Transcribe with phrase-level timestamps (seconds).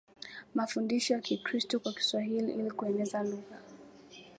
[0.55, 3.57] mafundisho ya Kikristo kwa Kiswahili ili kuieneza lugha